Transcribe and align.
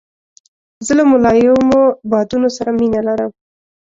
زه 0.85 0.91
له 0.99 1.03
ملایمو 1.11 1.81
بادونو 2.09 2.49
سره 2.57 2.69
مینه 2.79 3.01
لرم. 3.07 3.31